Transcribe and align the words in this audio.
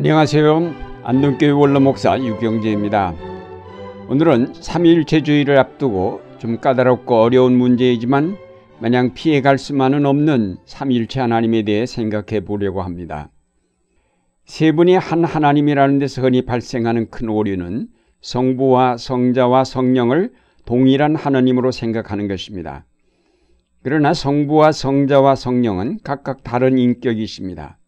안녕하세요. 0.00 1.02
안동교회 1.02 1.50
원로 1.50 1.78
목사 1.78 2.18
유경재입니다. 2.18 3.14
오늘은 4.08 4.54
삼일체주의를 4.54 5.58
앞두고 5.58 6.22
좀 6.38 6.58
까다롭고 6.58 7.20
어려운 7.20 7.52
문제이지만 7.58 8.38
마냥 8.78 9.12
피해갈 9.12 9.58
수만은 9.58 10.06
없는 10.06 10.56
삼일체 10.64 11.20
하나님에 11.20 11.64
대해 11.64 11.84
생각해 11.84 12.40
보려고 12.46 12.80
합니다. 12.80 13.28
세 14.46 14.72
분이 14.72 14.94
한 14.94 15.22
하나님이라는 15.22 15.98
데서 15.98 16.22
흔히 16.22 16.46
발생하는 16.46 17.10
큰 17.10 17.28
오류는 17.28 17.88
성부와 18.22 18.96
성자와 18.96 19.64
성령을 19.64 20.32
동일한 20.64 21.14
하나님으로 21.14 21.72
생각하는 21.72 22.26
것입니다. 22.26 22.86
그러나 23.82 24.14
성부와 24.14 24.72
성자와 24.72 25.34
성령은 25.34 25.98
각각 26.02 26.42
다른 26.42 26.78
인격이십니다. 26.78 27.79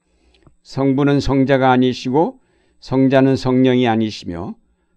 성부는 0.63 1.21
성자가 1.21 1.71
아니시고 1.71 2.41
성자는 2.81 3.37
성령이 3.37 3.87
아니시며 3.89 4.55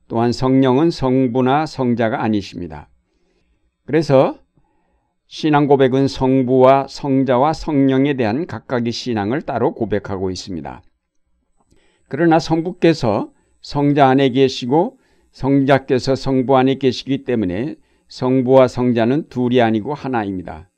또한 0.08 0.32
성령은 0.32 0.92
성부나 0.92 1.66
성자가 1.66 2.22
아니십니다. 2.22 2.90
그래서 3.86 4.40
신앙 5.28 5.68
고백은 5.68 6.08
성부와 6.08 6.88
성자와 6.88 7.54
성령에 7.54 8.14
대한 8.14 8.46
각각의 8.46 8.92
신앙을 8.92 9.42
따로 9.42 9.74
고백하고 9.74 10.30
있습니다. 10.30 10.84
그러나 12.08 12.38
성부께서 12.40 13.32
성자 13.62 14.08
안에 14.08 14.30
계시고 14.30 15.00
성자께서 15.32 16.16
성부 16.16 16.56
안에 16.56 16.76
계시기 16.76 17.24
때문에 17.24 17.76
성부와 18.08 18.68
성자는 18.68 19.30
둘이 19.30 19.62
아니고 19.62 19.94
하나입니다. 19.94 20.70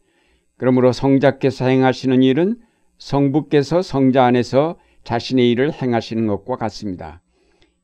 그러므로 0.58 0.92
성자께서 0.94 1.68
행하시는 1.68 2.24
일은 2.24 2.58
성부께서 2.98 3.82
성자 3.82 4.26
안에서 4.26 4.78
자신의 5.04 5.52
일을 5.52 5.72
행하시는 5.74 6.28
것과 6.28 6.58
같습니다. 6.58 7.22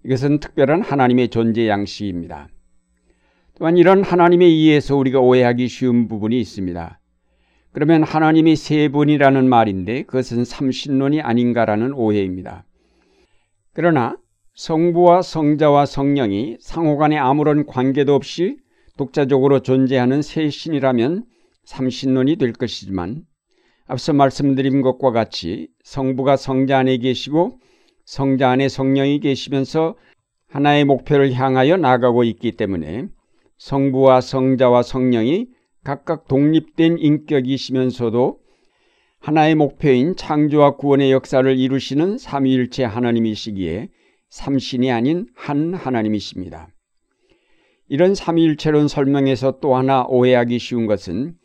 이것은 0.05 0.39
특별한 0.39 0.81
하나님의 0.81 1.29
존재 1.29 1.67
양식입니다. 1.67 2.49
또한 3.57 3.77
이런 3.77 4.03
하나님의 4.03 4.59
이해에서 4.59 4.95
우리가 4.97 5.19
오해하기 5.19 5.67
쉬운 5.67 6.07
부분이 6.07 6.39
있습니다. 6.39 6.99
그러면 7.71 8.03
하나님이 8.03 8.55
세 8.55 8.89
분이라는 8.89 9.47
말인데 9.47 10.03
그것은 10.03 10.45
삼신론이 10.45 11.21
아닌가라는 11.21 11.93
오해입니다. 11.93 12.65
그러나 13.73 14.17
성부와 14.55 15.23
성자와 15.23 15.85
성령이 15.87 16.57
상호간에 16.59 17.17
아무런 17.17 17.65
관계도 17.65 18.13
없이 18.13 18.57
독자적으로 18.97 19.61
존재하는 19.61 20.21
세 20.21 20.49
신이라면 20.49 21.25
삼신론이 21.65 22.35
될 22.35 22.53
것이지만 22.53 23.23
앞서 23.85 24.13
말씀드린 24.13 24.81
것과 24.81 25.11
같이 25.11 25.67
성부가 25.83 26.37
성자 26.37 26.79
안에 26.79 26.97
계시고 26.97 27.59
성자 28.05 28.49
안에 28.49 28.69
성령이 28.69 29.19
계시면서 29.19 29.95
하나의 30.47 30.85
목표를 30.85 31.33
향하여 31.33 31.77
나가고 31.77 32.23
있기 32.23 32.53
때문에 32.53 33.07
성부와 33.57 34.21
성자와 34.21 34.83
성령이 34.83 35.47
각각 35.83 36.27
독립된 36.27 36.97
인격이시면서도 36.97 38.39
하나의 39.19 39.55
목표인 39.55 40.15
창조와 40.15 40.75
구원의 40.75 41.11
역사를 41.11 41.57
이루시는 41.57 42.17
삼위일체 42.17 42.83
하나님이시기에 42.83 43.89
삼신이 44.29 44.91
아닌 44.91 45.27
한 45.35 45.73
하나님이십니다. 45.73 46.69
이런 47.87 48.15
삼위일체론 48.15 48.87
설명에서 48.87 49.59
또 49.59 49.75
하나 49.75 50.05
오해하기 50.07 50.59
쉬운 50.59 50.87
것은 50.87 51.35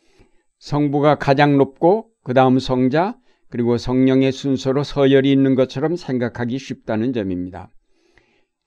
성부가 0.59 1.15
가장 1.15 1.57
높고 1.57 2.09
그 2.29 2.35
다음 2.35 2.59
성자 2.59 3.17
그리고 3.49 3.79
성령의 3.79 4.31
순서로 4.31 4.83
서열이 4.83 5.31
있는 5.31 5.55
것처럼 5.55 5.95
생각하기 5.95 6.59
쉽다는 6.59 7.11
점입니다. 7.11 7.71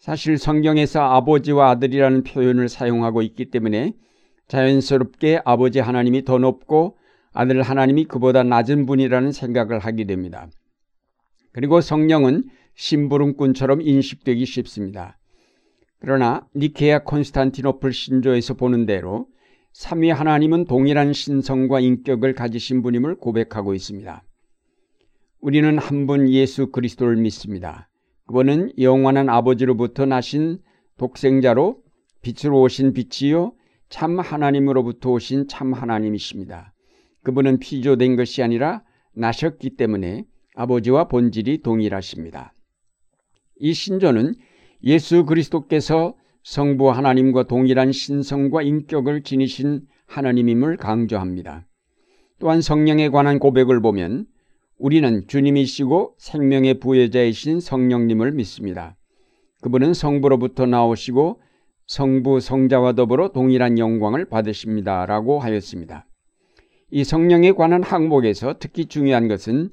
사실 0.00 0.37
성경에서 0.37 1.00
아버지와 1.00 1.71
아들이라는 1.71 2.25
표현을 2.25 2.69
사용하고 2.69 3.22
있기 3.22 3.53
때문에 3.53 3.93
자연스럽게 4.49 5.43
아버지 5.45 5.78
하나님이 5.78 6.25
더 6.25 6.39
높고 6.39 6.99
아들 7.33 7.62
하나님이 7.62 8.06
그보다 8.06 8.43
낮은 8.43 8.84
분이라는 8.84 9.31
생각을 9.31 9.78
하게 9.78 10.06
됩니다. 10.06 10.49
그리고 11.53 11.81
성령은 11.81 12.43
심부름꾼처럼 12.75 13.81
인식되기 13.81 14.45
쉽습니다. 14.45 15.21
그러나 16.01 16.49
니케아 16.56 17.05
콘스탄티노플 17.05 17.93
신조에서 17.93 18.55
보는 18.55 18.87
대로 18.87 19.28
삼위 19.72 20.10
하나님은 20.10 20.66
동일한 20.66 21.12
신성과 21.12 21.81
인격을 21.81 22.34
가지신 22.34 22.83
분임을 22.83 23.16
고백하고 23.16 23.75
있습니다. 23.75 24.22
우리는 25.41 25.78
한 25.78 26.06
분 26.06 26.28
예수 26.28 26.71
그리스도를 26.71 27.16
믿습니다. 27.16 27.88
그분은 28.27 28.72
영원한 28.78 29.28
아버지로부터 29.28 30.06
나신 30.06 30.59
독생자로 30.99 31.83
빛으로 32.22 32.60
오신 32.60 32.93
빛이요 32.93 33.55
참 33.88 34.21
하나님으로부터 34.21 35.10
오신 35.10 35.49
참 35.49 35.72
하나님이십니다. 35.72 36.72
그분은 37.25 37.59
피조된 37.59 38.16
것이 38.16 38.43
아니라 38.43 38.83
나셨기 39.15 39.77
때문에 39.77 40.25
아버지와 40.54 41.09
본질이 41.09 41.62
동일하십니다. 41.62 42.54
이 43.59 43.72
신조는 43.72 44.34
예수 44.84 45.25
그리스도께서 45.25 46.15
성부 46.44 46.91
하나님과 46.91 47.44
동일한 47.44 47.92
신성과 47.92 48.62
인격을 48.62 49.22
지니신 49.22 49.82
하나님임을 50.06 50.76
강조합니다. 50.76 51.66
또한 52.38 52.60
성령에 52.60 53.08
관한 53.08 53.38
고백을 53.38 53.80
보면 53.80 54.26
우리는 54.78 55.25
주님이시고 55.28 56.16
생명의 56.19 56.80
부여자이신 56.80 57.60
성령님을 57.60 58.32
믿습니다. 58.32 58.97
그분은 59.60 59.94
성부로부터 59.94 60.66
나오시고 60.66 61.41
성부 61.86 62.41
성자와 62.41 62.94
더불어 62.94 63.28
동일한 63.28 63.78
영광을 63.78 64.24
받으십니다. 64.24 65.06
라고 65.06 65.38
하였습니다. 65.38 66.06
이 66.91 67.04
성령에 67.04 67.53
관한 67.53 67.82
항목에서 67.82 68.56
특히 68.59 68.86
중요한 68.86 69.28
것은 69.28 69.70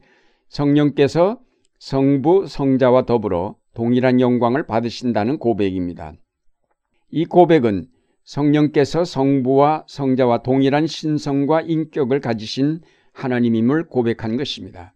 성령께서 0.48 1.40
성부 1.80 2.46
성자와 2.48 3.06
더불어 3.06 3.56
동일한 3.74 4.20
영광을 4.20 4.68
받으신다는 4.68 5.40
고백입니다. 5.40 6.14
이 7.12 7.26
고백은 7.26 7.88
성령께서 8.24 9.06
성부와 9.06 9.86
성자와 9.88 10.44
동일한 10.44 10.86
신성과 10.86 11.62
인격을 11.62 12.20
가지신 12.20 12.82
하나님임을 13.14 13.88
고백한 13.88 14.38
것입니다. 14.38 14.94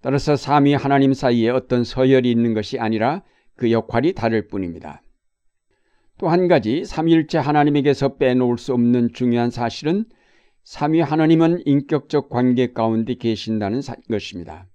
따라서 0.00 0.36
삼위 0.36 0.74
하나님 0.74 1.12
사이에 1.14 1.48
어떤 1.48 1.82
서열이 1.82 2.30
있는 2.30 2.54
것이 2.54 2.78
아니라 2.78 3.22
그 3.56 3.72
역할이 3.72 4.12
다를 4.12 4.46
뿐입니다. 4.46 5.02
또 6.18 6.28
한 6.28 6.46
가지 6.46 6.84
삼일째 6.84 7.38
하나님에게서 7.38 8.16
빼놓을 8.16 8.56
수 8.58 8.72
없는 8.72 9.12
중요한 9.12 9.50
사실은 9.50 10.04
삼위 10.62 11.00
하나님은 11.00 11.62
인격적 11.66 12.28
관계 12.28 12.72
가운데 12.72 13.14
계신다는 13.14 13.80
것입니다. 14.08 14.66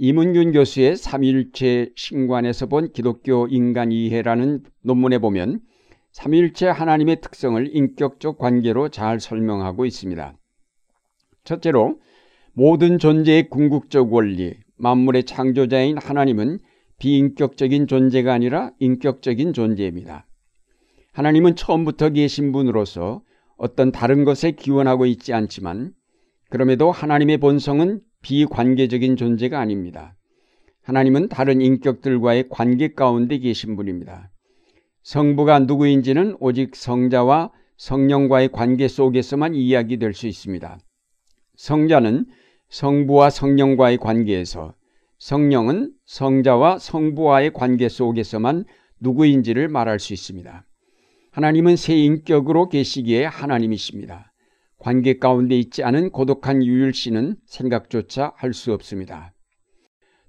이문균 0.00 0.52
교수의 0.52 0.96
삼일체 0.96 1.90
신관에서 1.96 2.66
본 2.66 2.92
기독교 2.92 3.48
인간 3.48 3.90
이해라는 3.90 4.62
논문에 4.82 5.18
보면 5.18 5.60
삼일체 6.12 6.68
하나님의 6.68 7.20
특성을 7.20 7.68
인격적 7.74 8.38
관계로 8.38 8.90
잘 8.90 9.18
설명하고 9.18 9.86
있습니다. 9.86 10.38
첫째로 11.42 11.98
모든 12.52 13.00
존재의 13.00 13.50
궁극적 13.50 14.12
원리, 14.12 14.54
만물의 14.76 15.24
창조자인 15.24 15.98
하나님은 15.98 16.60
비인격적인 16.98 17.88
존재가 17.88 18.32
아니라 18.32 18.70
인격적인 18.78 19.52
존재입니다. 19.52 20.28
하나님은 21.12 21.56
처음부터 21.56 22.10
계신 22.10 22.52
분으로서 22.52 23.22
어떤 23.56 23.90
다른 23.90 24.24
것에 24.24 24.52
기원하고 24.52 25.06
있지 25.06 25.32
않지만 25.34 25.92
그럼에도 26.50 26.92
하나님의 26.92 27.38
본성은 27.38 28.00
비관계적인 28.22 29.16
존재가 29.16 29.58
아닙니다. 29.58 30.16
하나님은 30.82 31.28
다른 31.28 31.60
인격들과의 31.60 32.48
관계 32.48 32.88
가운데 32.94 33.38
계신 33.38 33.76
분입니다. 33.76 34.30
성부가 35.02 35.58
누구인지는 35.60 36.36
오직 36.40 36.74
성자와 36.74 37.50
성령과의 37.76 38.50
관계 38.52 38.88
속에서만 38.88 39.54
이야기될 39.54 40.12
수 40.14 40.26
있습니다. 40.26 40.78
성자는 41.56 42.26
성부와 42.68 43.30
성령과의 43.30 43.98
관계에서 43.98 44.74
성령은 45.18 45.92
성자와 46.06 46.78
성부와의 46.78 47.52
관계 47.52 47.88
속에서만 47.88 48.64
누구인지를 49.00 49.68
말할 49.68 49.98
수 49.98 50.12
있습니다. 50.12 50.64
하나님은 51.32 51.76
새 51.76 51.96
인격으로 51.96 52.68
계시기에 52.68 53.24
하나님이십니다. 53.24 54.27
관계 54.78 55.18
가운데 55.18 55.58
있지 55.58 55.82
않은 55.82 56.10
고독한 56.10 56.64
유일신은 56.64 57.36
생각조차 57.46 58.32
할 58.36 58.52
수 58.52 58.72
없습니다. 58.72 59.32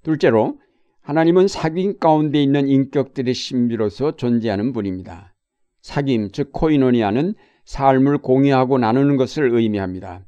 둘째로 0.03 0.59
하나님은 1.01 1.45
사귐 1.45 1.99
가운데 1.99 2.41
있는 2.41 2.67
인격들의 2.67 3.33
신비로서 3.33 4.15
존재하는 4.15 4.73
분입니다. 4.73 5.33
사귐, 5.81 6.33
즉 6.33 6.51
코이노니아는 6.51 7.35
삶을 7.65 8.19
공유하고 8.19 8.77
나누는 8.77 9.17
것을 9.17 9.51
의미합니다. 9.53 10.25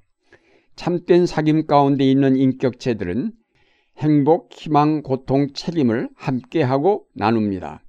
참된 0.75 1.25
사귐 1.25 1.67
가운데 1.67 2.09
있는 2.09 2.35
인격체들은 2.35 3.33
행복, 3.97 4.49
희망, 4.53 5.01
고통, 5.01 5.53
책임을 5.53 6.09
함께하고 6.15 7.05
나눕니다. 7.15 7.83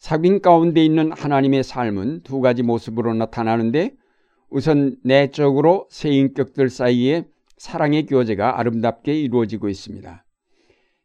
사귐 0.00 0.40
가운데 0.40 0.84
있는 0.84 1.12
하나님의 1.12 1.62
삶은 1.62 2.22
두 2.22 2.40
가지 2.40 2.62
모습으로 2.62 3.14
나타나는데 3.14 3.94
우선 4.50 4.96
내적으로 5.04 5.86
세 5.90 6.10
인격들 6.10 6.70
사이에 6.70 7.24
사랑의 7.56 8.06
교제가 8.06 8.58
아름답게 8.58 9.18
이루어지고 9.18 9.68
있습니다. 9.68 10.24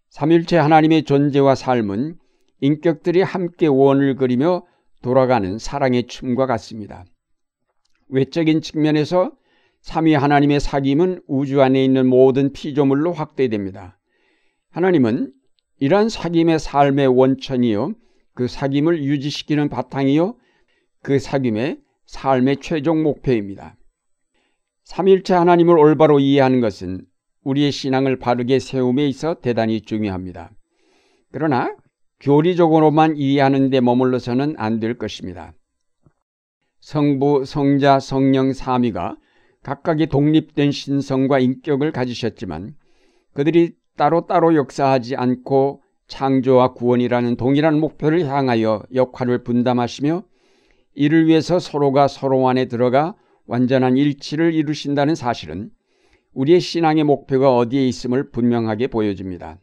삼일체 0.10 0.58
하나님의 0.58 1.04
존재와 1.04 1.56
삶은 1.56 2.18
인격들이 2.62 3.22
함께 3.22 3.68
원을 3.68 4.16
그리며 4.16 4.66
돌아가는 5.02 5.60
사랑의 5.60 6.08
춤과 6.08 6.48
같습니다. 6.48 7.06
외적인 8.08 8.62
측면에서 8.62 9.32
삼위 9.82 10.16
하나님의 10.16 10.60
사귐은 10.60 11.24
우주 11.28 11.62
안에 11.62 11.84
있는 11.84 12.08
모든 12.08 12.52
피조물로 12.52 13.14
확대됩니다. 13.14 14.00
하나님은 14.72 15.32
이러한 15.80 16.08
사귐의 16.08 16.58
삶의 16.58 17.08
원천이요 17.08 17.94
그 18.34 18.46
사귐을 18.48 19.04
유지시키는 19.04 19.70
바탕이요 19.70 20.36
그 21.04 21.18
사귐의 21.18 21.85
삶의 22.06 22.58
최종 22.58 23.04
목표입니다. 23.04 23.76
삼일체 24.84 25.34
하나님을 25.34 25.78
올바로 25.78 26.20
이해하는 26.20 26.62
것은 26.62 27.06
우리의 27.44 27.72
신앙을 27.72 28.18
바르게 28.20 28.60
세움에 28.60 29.08
있어 29.08 29.36
대단히 29.36 29.82
중요합니다. 29.82 30.52
그러나 31.32 31.76
교리적으로만 32.20 33.18
이해하는 33.18 33.70
데 33.70 33.82
머물러서는 33.82 34.56
안 34.58 34.80
될 34.80 34.98
것입니다. 34.98 35.54
성부, 36.82 37.46
성자, 37.46 38.00
성령 38.00 38.54
삼위가 38.54 39.18
각각의 39.64 40.08
독립된 40.08 40.72
신성과 40.72 41.40
인격을 41.40 41.92
가지셨지만 41.92 42.76
그들이 43.34 43.74
따로따로 43.98 44.56
역사하지 44.56 45.16
않고 45.16 45.82
창조와 46.08 46.74
구원이라는 46.74 47.36
동일한 47.38 47.80
목표를 47.80 48.26
향하여 48.28 48.84
역할을 48.94 49.44
분담하시며 49.44 50.24
이를 50.96 51.28
위해서 51.28 51.60
서로가 51.60 52.08
서로 52.08 52.48
안에 52.48 52.66
들어가 52.66 53.16
완전한 53.46 53.98
일치를 53.98 54.54
이루신다는 54.54 55.14
사실은 55.14 55.70
우리의 56.34 56.60
신앙의 56.60 57.04
목표가 57.04 57.56
어디에 57.56 57.88
있음을 57.88 58.32
분명하게 58.32 58.88
보여줍니다. 58.88 59.60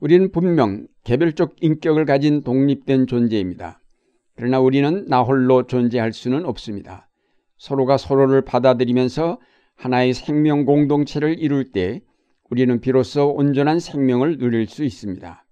우리는 0.00 0.30
분명 0.30 0.86
개별적 1.04 1.56
인격을 1.60 2.04
가진 2.04 2.42
독립된 2.42 3.06
존재입니다. 3.06 3.80
그러나 4.34 4.60
우리는 4.60 5.06
나 5.06 5.22
홀로 5.22 5.66
존재할 5.66 6.12
수는 6.12 6.44
없습니다. 6.44 7.08
서로가 7.56 7.96
서로를 7.96 8.42
받아들이면서 8.42 9.38
하나의 9.76 10.12
생명 10.12 10.64
공동체를 10.64 11.38
이룰 11.38 11.72
때 11.72 12.02
우리는 12.50 12.80
비로소 12.80 13.28
온전한 13.30 13.80
생명을 13.80 14.38
누릴 14.38 14.66
수 14.66 14.84
있습니다. 14.84 15.45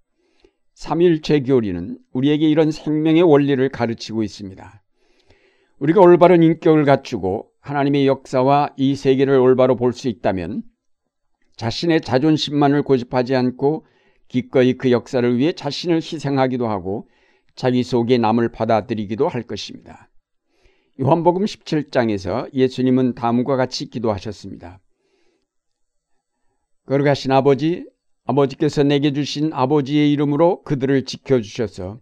삼일체 0.75 1.39
교리는 1.39 1.97
우리에게 2.11 2.47
이런 2.49 2.69
생명의 2.69 3.23
원리를 3.23 3.67
가르치고 3.69 4.23
있습니다. 4.23 4.83
우리가 5.79 6.01
올바른 6.01 6.43
인격을 6.43 6.85
갖추고 6.85 7.49
하나님의 7.61 8.07
역사와 8.07 8.73
이 8.77 8.95
세계를 8.95 9.39
올바로 9.39 9.75
볼 9.75 9.93
수 9.93 10.09
있다면 10.09 10.63
자신의 11.55 12.01
자존심만을 12.01 12.83
고집하지 12.83 13.35
않고 13.35 13.85
기꺼이 14.27 14.73
그 14.73 14.91
역사를 14.91 15.37
위해 15.37 15.53
자신을 15.53 15.97
희생하기도 15.97 16.67
하고 16.67 17.07
자기 17.55 17.81
속에 17.81 18.17
남을 18.17 18.51
받아들이기도 18.51 19.29
할 19.29 19.43
것입니다. 19.43 20.09
요한복음 20.99 21.45
17장에서 21.45 22.53
예수님은 22.53 23.15
다음과 23.15 23.55
같이 23.55 23.89
기도하셨습니다. 23.89 24.81
거룩하신 26.85 27.31
아버지, 27.31 27.85
아버지께서 28.25 28.81
내게 28.83 29.13
주신 29.13 29.51
아버지의 29.53 30.11
이름으로 30.11 30.63
그들을 30.63 31.05
지켜주셔서 31.05 31.99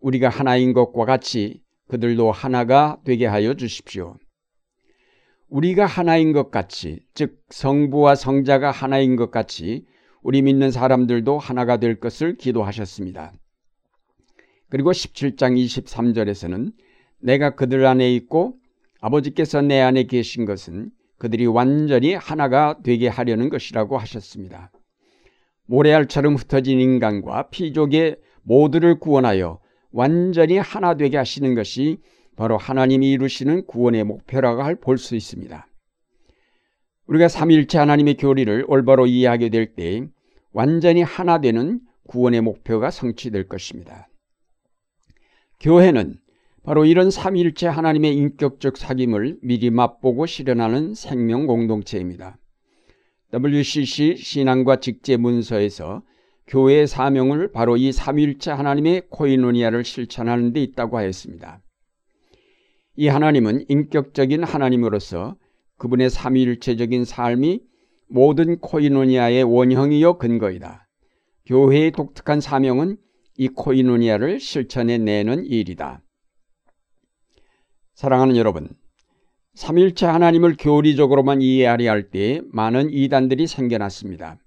우리가 0.00 0.28
하나인 0.28 0.74
것과 0.74 1.06
같이 1.06 1.62
그들도 1.88 2.30
하나가 2.30 2.98
되게 3.04 3.26
하여 3.26 3.54
주십시오. 3.54 4.16
우리가 5.48 5.86
하나인 5.86 6.32
것 6.32 6.50
같이, 6.50 7.00
즉 7.14 7.40
성부와 7.50 8.14
성자가 8.14 8.70
하나인 8.70 9.16
것 9.16 9.30
같이 9.30 9.86
우리 10.22 10.42
믿는 10.42 10.70
사람들도 10.70 11.38
하나가 11.38 11.78
될 11.78 12.00
것을 12.00 12.36
기도하셨습니다. 12.36 13.32
그리고 14.68 14.92
17장 14.92 15.62
23절에서는 15.62 16.72
내가 17.20 17.54
그들 17.54 17.84
안에 17.86 18.14
있고 18.14 18.56
아버지께서 19.00 19.62
내 19.62 19.80
안에 19.80 20.04
계신 20.04 20.44
것은 20.44 20.90
그들이 21.18 21.46
완전히 21.46 22.14
하나가 22.14 22.78
되게 22.82 23.08
하려는 23.08 23.48
것이라고 23.48 23.96
하셨습니다. 23.98 24.70
모래알처럼 25.66 26.34
흩어진 26.34 26.80
인간과 26.80 27.48
피족의 27.50 28.16
모두를 28.42 28.98
구원하여 28.98 29.60
완전히 29.92 30.58
하나 30.58 30.96
되게 30.96 31.16
하시는 31.16 31.54
것이 31.54 31.98
바로 32.36 32.56
하나님이 32.56 33.10
이루시는 33.12 33.66
구원의 33.66 34.04
목표라고 34.04 34.62
할 34.62 34.76
볼 34.76 34.98
수 34.98 35.14
있습니다. 35.16 35.66
우리가 37.06 37.28
삼일체 37.28 37.78
하나님의 37.78 38.16
교리를 38.16 38.64
올바로 38.68 39.06
이해하게 39.06 39.50
될 39.50 39.74
때 39.74 40.06
완전히 40.52 41.02
하나 41.02 41.40
되는 41.40 41.80
구원의 42.08 42.40
목표가 42.40 42.90
성취될 42.90 43.48
것입니다. 43.48 44.08
교회는 45.60 46.16
바로 46.64 46.84
이런 46.84 47.10
삼일체 47.10 47.66
하나님의 47.66 48.14
인격적 48.16 48.74
사귐을 48.74 49.38
미리 49.42 49.70
맛보고 49.70 50.26
실현하는 50.26 50.94
생명 50.94 51.46
공동체입니다. 51.46 52.38
WCC 53.32 54.16
신앙과 54.16 54.76
직제 54.76 55.16
문서에서 55.16 56.02
교회의 56.46 56.86
사명을 56.86 57.52
바로 57.52 57.76
이 57.76 57.90
삼일체 57.90 58.50
하나님의 58.50 59.04
코이노니아를 59.08 59.84
실천하는 59.84 60.52
데 60.52 60.62
있다고 60.62 60.98
하였습니다. 60.98 61.62
이 62.96 63.08
하나님은 63.08 63.64
인격적인 63.68 64.44
하나님으로서 64.44 65.36
그분의 65.78 66.10
삼일체적인 66.10 67.06
삶이 67.06 67.62
모든 68.08 68.58
코이노니아의 68.58 69.44
원형이요 69.44 70.18
근거이다. 70.18 70.86
교회의 71.46 71.92
독특한 71.92 72.40
사명은 72.40 72.98
이 73.38 73.48
코이노니아를 73.48 74.40
실천해 74.40 74.98
내는 74.98 75.46
일이다. 75.46 76.02
사랑하는 77.94 78.36
여러분, 78.36 78.68
삼일체 79.54 80.06
하나님을 80.06 80.56
교리적으로만 80.58 81.42
이해하려 81.42 81.90
할 81.90 82.10
때 82.10 82.40
많은 82.52 82.90
이단들이 82.90 83.46
생겨났습니다. 83.46 84.38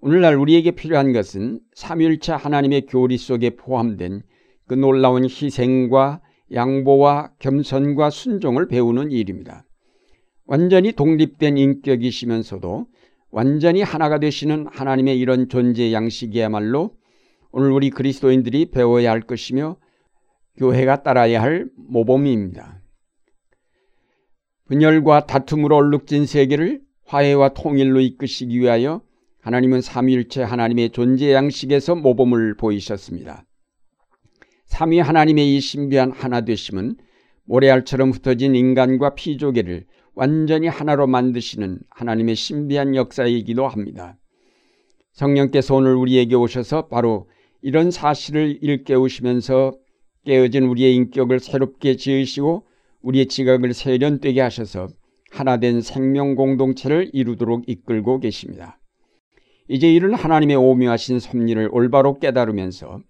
오늘날 0.00 0.36
우리에게 0.36 0.70
필요한 0.70 1.12
것은 1.12 1.60
삼일체 1.74 2.32
하나님의 2.32 2.86
교리 2.86 3.18
속에 3.18 3.50
포함된 3.50 4.22
그 4.68 4.74
놀라운 4.74 5.24
희생과 5.24 6.20
양보와 6.52 7.32
겸손과 7.40 8.10
순종을 8.10 8.68
배우는 8.68 9.10
일입니다. 9.10 9.64
완전히 10.46 10.92
독립된 10.92 11.56
인격이시면서도 11.56 12.86
완전히 13.32 13.82
하나가 13.82 14.18
되시는 14.20 14.66
하나님의 14.70 15.18
이런 15.18 15.48
존재 15.48 15.92
양식이야말로 15.92 16.94
오늘 17.50 17.72
우리 17.72 17.90
그리스도인들이 17.90 18.70
배워야 18.70 19.10
할 19.10 19.22
것이며 19.22 19.76
교회가 20.56 21.02
따라야 21.02 21.42
할 21.42 21.66
모범입니다. 21.76 22.79
분열과 24.70 25.26
다툼으로 25.26 25.74
얼룩진 25.74 26.26
세계를 26.26 26.80
화해와 27.04 27.54
통일로 27.54 28.00
이끄시기 28.00 28.60
위하여 28.60 29.02
하나님은 29.40 29.80
삼위일체 29.80 30.44
하나님의 30.44 30.90
존재 30.90 31.32
양식에서 31.32 31.96
모범을 31.96 32.56
보이셨습니다. 32.56 33.44
삼위 34.66 35.00
하나님의 35.00 35.56
이 35.56 35.60
신비한 35.60 36.12
하나 36.12 36.42
되심은 36.42 36.98
모래알처럼 37.46 38.12
흩어진 38.12 38.54
인간과 38.54 39.16
피조개를 39.16 39.86
완전히 40.14 40.68
하나로 40.68 41.08
만드시는 41.08 41.80
하나님의 41.90 42.36
신비한 42.36 42.94
역사이기도 42.94 43.66
합니다. 43.66 44.18
성령께서 45.14 45.74
오늘 45.74 45.96
우리에게 45.96 46.36
오셔서 46.36 46.86
바로 46.86 47.28
이런 47.60 47.90
사실을 47.90 48.58
일깨우시면서 48.62 49.72
깨어진 50.24 50.62
우리의 50.62 50.94
인격을 50.94 51.40
새롭게 51.40 51.96
지으시고 51.96 52.69
우리의 53.02 53.26
지각을 53.26 53.72
세련되게 53.74 54.40
하셔서 54.40 54.88
하나된 55.30 55.80
생명 55.80 56.34
공동체를 56.34 57.10
이루도록 57.12 57.64
이끌고 57.68 58.20
계십니다. 58.20 58.78
이제 59.68 59.92
이런 59.92 60.14
하나님의 60.14 60.56
오묘하신 60.56 61.20
섭리를 61.20 61.68
올바로 61.72 62.18
깨달으면서 62.18 63.00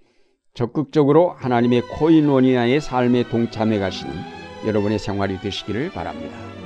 적극적으로 0.53 1.31
하나님의 1.31 1.83
코인원이나의 1.83 2.81
삶에 2.81 3.29
동참해 3.29 3.79
가시는 3.79 4.13
여러분의 4.67 4.99
생활이 4.99 5.39
되시기를 5.39 5.91
바랍니다. 5.91 6.60